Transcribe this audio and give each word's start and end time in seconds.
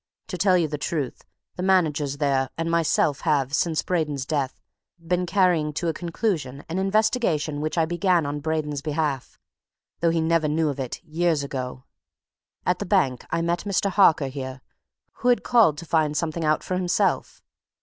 To 0.29 0.37
tell 0.39 0.57
you 0.57 0.67
the 0.67 0.79
truth, 0.79 1.25
the 1.57 1.61
managers 1.61 2.17
there 2.17 2.49
and 2.57 2.71
myself 2.71 3.19
have, 3.21 3.53
since 3.53 3.83
Braden's 3.83 4.25
death, 4.25 4.59
been 4.99 5.27
carrying 5.27 5.73
to 5.73 5.89
a 5.89 5.93
conclusion 5.93 6.65
an 6.67 6.79
investigation 6.79 7.61
which 7.61 7.77
I 7.77 7.85
began 7.85 8.25
on 8.25 8.39
Braden's 8.39 8.81
behalf 8.81 9.37
though 9.99 10.09
he 10.09 10.19
never 10.19 10.47
knew 10.47 10.69
of 10.69 10.79
it 10.79 11.03
years 11.03 11.43
ago. 11.43 11.83
At 12.65 12.79
the 12.79 12.85
bank 12.87 13.27
I 13.29 13.43
met 13.43 13.59
Mr. 13.65 13.91
Harker 13.91 14.29
here, 14.29 14.61
who 15.17 15.27
had 15.27 15.43
called 15.43 15.77
to 15.77 15.85
find 15.85 16.17
something 16.17 16.43
out 16.43 16.63
for 16.63 16.73
himself. 16.75 17.43